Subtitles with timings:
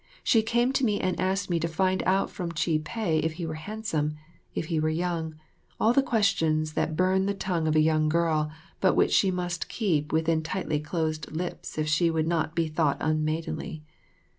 [0.23, 3.45] She came to me and asked me to find out from Chih peh if he
[3.45, 4.15] were handsome,
[4.55, 5.35] if he were young
[5.79, 9.69] all the questions that burn the tongue of a young girl, but which she must
[9.69, 13.83] keep within tightly closed lips if she would not be thought unmaidenly.